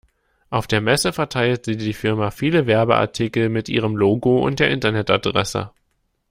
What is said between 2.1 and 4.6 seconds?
viele Werbeartikel mit ihrem Logo und